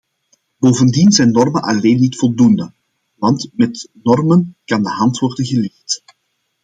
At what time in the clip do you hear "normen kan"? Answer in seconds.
3.93-4.83